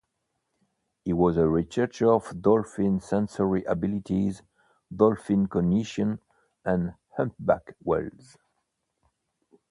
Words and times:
He 1.05 1.13
was 1.13 1.37
a 1.37 1.47
researcher 1.47 2.11
of 2.11 2.41
dolphin 2.41 3.01
sensory 3.01 3.63
abilities, 3.65 4.41
dolphin 4.95 5.45
cognition, 5.45 6.17
and 6.65 6.95
humpback 7.15 7.75
whales. 7.83 8.35